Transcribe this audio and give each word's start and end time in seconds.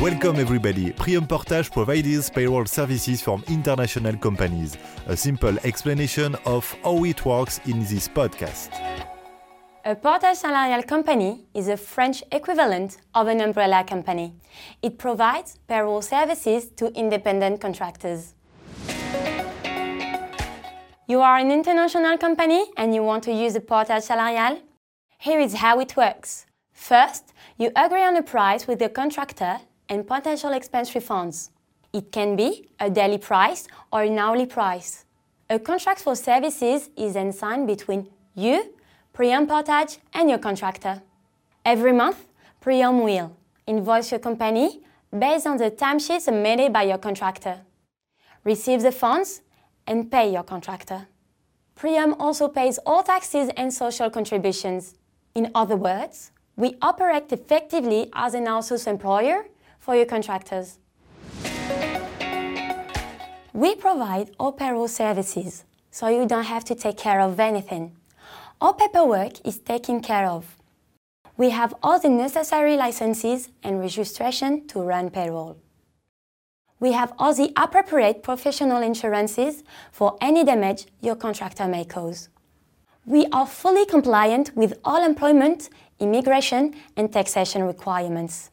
Welcome 0.00 0.36
everybody. 0.36 0.92
Prium 0.92 1.26
Portage 1.26 1.70
provides 1.70 2.30
payroll 2.30 2.64
services 2.64 3.20
from 3.20 3.44
international 3.48 4.16
companies. 4.16 4.78
A 5.06 5.14
simple 5.14 5.58
explanation 5.62 6.36
of 6.46 6.74
how 6.82 7.04
it 7.04 7.22
works 7.26 7.60
in 7.66 7.80
this 7.80 8.08
podcast. 8.08 8.70
A 9.84 9.94
portage 9.94 10.38
salarial 10.38 10.84
company 10.84 11.44
is 11.52 11.68
a 11.68 11.76
French 11.76 12.24
equivalent 12.32 12.96
of 13.14 13.26
an 13.26 13.42
umbrella 13.42 13.84
company. 13.84 14.32
It 14.80 14.96
provides 14.96 15.58
payroll 15.68 16.00
services 16.00 16.70
to 16.76 16.86
independent 16.94 17.60
contractors. 17.60 18.32
You 21.08 21.20
are 21.20 21.36
an 21.36 21.50
international 21.50 22.16
company 22.16 22.64
and 22.78 22.94
you 22.94 23.02
want 23.02 23.24
to 23.24 23.32
use 23.32 23.54
a 23.54 23.60
portage 23.60 24.04
salarial? 24.04 24.62
Here 25.18 25.40
is 25.40 25.56
how 25.56 25.78
it 25.78 25.94
works. 25.94 26.46
First, 26.72 27.34
you 27.58 27.70
agree 27.76 28.02
on 28.02 28.16
a 28.16 28.22
price 28.22 28.66
with 28.66 28.78
the 28.78 28.88
contractor 28.88 29.60
and 29.90 30.06
potential 30.06 30.52
expense 30.52 30.92
refunds. 30.94 31.50
It 31.92 32.12
can 32.12 32.36
be 32.36 32.68
a 32.78 32.88
daily 32.88 33.18
price 33.18 33.66
or 33.92 34.02
an 34.02 34.16
hourly 34.16 34.46
price. 34.46 35.04
A 35.50 35.58
contract 35.58 36.00
for 36.00 36.14
services 36.14 36.88
is 36.96 37.14
then 37.14 37.32
signed 37.32 37.66
between 37.66 38.08
you, 38.36 38.72
Prium 39.12 39.48
Portage, 39.48 39.98
and 40.14 40.30
your 40.30 40.38
contractor. 40.38 41.02
Every 41.64 41.92
month, 41.92 42.24
Prium 42.60 43.02
will 43.02 43.36
invoice 43.66 44.12
your 44.12 44.20
company 44.20 44.80
based 45.16 45.46
on 45.46 45.56
the 45.56 45.72
timesheets 45.72 46.22
submitted 46.22 46.72
by 46.72 46.84
your 46.84 46.98
contractor, 46.98 47.62
receive 48.44 48.82
the 48.82 48.92
funds, 48.92 49.42
and 49.88 50.08
pay 50.08 50.32
your 50.32 50.44
contractor. 50.44 51.08
Prium 51.74 52.14
also 52.20 52.46
pays 52.46 52.78
all 52.86 53.02
taxes 53.02 53.50
and 53.56 53.74
social 53.74 54.08
contributions. 54.08 54.94
In 55.34 55.50
other 55.54 55.76
words, 55.76 56.30
we 56.54 56.76
operate 56.80 57.32
effectively 57.32 58.08
as 58.12 58.34
an 58.34 58.44
outsourced 58.44 58.86
employer 58.86 59.46
for 59.80 59.96
your 59.96 60.06
contractors. 60.06 60.78
We 63.52 63.74
provide 63.74 64.30
all 64.38 64.52
payroll 64.52 64.88
services, 64.88 65.64
so 65.90 66.06
you 66.06 66.26
don't 66.26 66.44
have 66.44 66.64
to 66.66 66.74
take 66.74 66.96
care 66.96 67.20
of 67.20 67.40
anything. 67.40 67.96
All 68.60 68.74
paperwork 68.74 69.44
is 69.44 69.58
taken 69.58 70.00
care 70.00 70.26
of. 70.26 70.56
We 71.36 71.50
have 71.50 71.74
all 71.82 71.98
the 71.98 72.10
necessary 72.10 72.76
licenses 72.76 73.48
and 73.62 73.80
registration 73.80 74.66
to 74.68 74.80
run 74.80 75.10
payroll. 75.10 75.56
We 76.78 76.92
have 76.92 77.12
all 77.18 77.34
the 77.34 77.52
appropriate 77.56 78.22
professional 78.22 78.82
insurances 78.82 79.64
for 79.90 80.16
any 80.20 80.44
damage 80.44 80.86
your 81.00 81.16
contractor 81.16 81.66
may 81.66 81.84
cause. 81.84 82.28
We 83.04 83.26
are 83.32 83.46
fully 83.46 83.86
compliant 83.86 84.54
with 84.54 84.78
all 84.84 85.04
employment, 85.04 85.70
immigration, 85.98 86.74
and 86.96 87.12
taxation 87.12 87.64
requirements. 87.64 88.50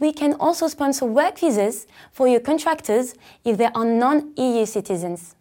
We 0.00 0.12
can 0.12 0.34
also 0.34 0.68
sponsor 0.68 1.06
work 1.06 1.38
visas 1.38 1.86
for 2.12 2.26
your 2.28 2.40
contractors 2.40 3.14
if 3.44 3.58
they 3.58 3.66
are 3.74 3.84
non 3.84 4.32
EU 4.36 4.66
citizens. 4.66 5.36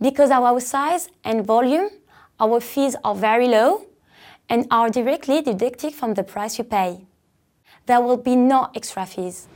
Because 0.00 0.30
of 0.30 0.42
our 0.44 0.60
size 0.60 1.08
and 1.24 1.44
volume, 1.44 1.90
our 2.38 2.60
fees 2.60 2.94
are 3.02 3.14
very 3.14 3.48
low 3.48 3.86
and 4.48 4.66
are 4.70 4.90
directly 4.90 5.42
deducted 5.42 5.94
from 5.94 6.14
the 6.14 6.22
price 6.22 6.58
you 6.58 6.64
pay. 6.64 7.06
There 7.86 8.00
will 8.00 8.16
be 8.16 8.36
no 8.36 8.68
extra 8.74 9.06
fees. 9.06 9.48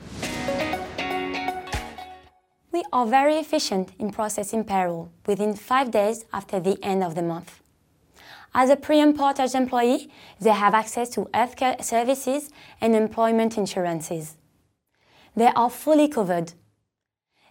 We 2.73 2.83
are 2.93 3.07
very 3.07 3.37
efficient 3.37 3.91
in 3.99 4.11
processing 4.11 4.65
payroll 4.65 5.11
within 5.27 5.55
five 5.55 5.91
days 5.91 6.25
after 6.33 6.59
the 6.59 6.83
end 6.83 7.05
of 7.05 7.15
the 7.15 7.23
month. 7.23 7.62
As 8.55 8.69
a 8.69 8.77
Prium 8.77 9.17
Portage 9.17 9.55
employee, 9.55 10.11
they 10.41 10.51
have 10.51 10.75
access 10.75 11.09
to 11.11 11.25
healthcare 11.33 11.83
services 11.83 12.51
and 12.81 12.95
employment 12.95 13.57
insurances. 13.57 14.37
They 15.35 15.47
are 15.47 15.71
fully 15.71 16.09
covered. 16.09 16.53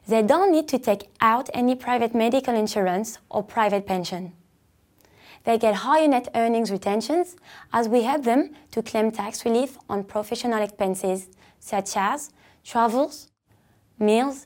They 0.07 0.21
don't 0.21 0.51
need 0.51 0.67
to 0.69 0.77
take 0.77 1.09
out 1.19 1.49
any 1.53 1.75
private 1.75 2.13
medical 2.13 2.53
insurance 2.53 3.17
or 3.29 3.43
private 3.43 3.87
pension. 3.87 4.33
They 5.43 5.57
get 5.57 5.75
higher 5.75 6.07
net 6.07 6.27
earnings 6.35 6.71
retentions 6.71 7.35
as 7.73 7.89
we 7.89 8.03
help 8.03 8.23
them 8.23 8.51
to 8.71 8.83
claim 8.83 9.11
tax 9.11 9.43
relief 9.43 9.77
on 9.89 10.03
professional 10.03 10.61
expenses 10.61 11.29
such 11.59 11.97
as 11.97 12.29
travels, 12.63 13.31
meals, 13.97 14.45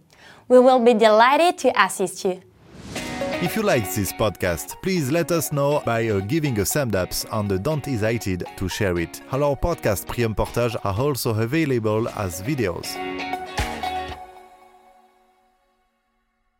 We 0.49 0.59
will 0.59 0.83
be 0.83 0.93
delighted 0.93 1.57
to 1.59 1.71
assist 1.81 2.25
you. 2.25 2.41
If 3.41 3.55
you 3.55 3.61
liked 3.61 3.95
this 3.95 4.11
podcast, 4.11 4.81
please 4.81 5.09
let 5.11 5.31
us 5.31 5.53
know 5.53 5.81
by 5.85 6.09
uh, 6.09 6.19
giving 6.19 6.59
a 6.59 6.65
thumbs 6.65 6.93
up 6.93 7.09
on 7.31 7.47
the 7.47 7.57
don't 7.57 7.85
hesitate 7.85 8.43
to 8.57 8.67
share 8.67 8.99
it. 8.99 9.21
Our 9.31 9.55
podcast 9.55 10.07
Prium 10.07 10.35
Portage 10.35 10.75
are 10.83 10.99
also 10.99 11.33
available 11.39 12.09
as 12.09 12.41
videos. 12.41 13.18